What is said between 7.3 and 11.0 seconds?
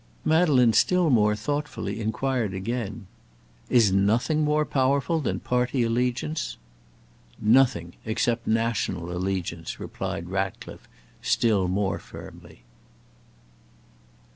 "Nothing, except national allegiance," replied Ratcliffe,